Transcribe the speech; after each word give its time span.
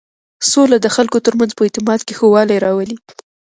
سوله 0.51 0.77
د 0.81 0.87
خلکو 0.95 1.17
تر 1.25 1.33
منځ 1.39 1.51
په 1.55 1.63
اعتماد 1.67 1.99
کې 2.07 2.13
ښه 2.19 2.27
والی 2.33 2.57
راولي. 2.65 2.97